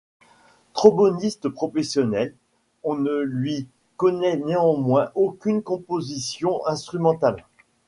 Tromboniste 0.73 1.47
professionnel, 1.49 2.33
on 2.81 2.95
ne 2.95 3.19
lui 3.19 3.67
connaît 3.97 4.37
néanmoins 4.37 5.11
aucune 5.13 5.61
composition 5.61 6.65
instrumentale. 6.65 7.45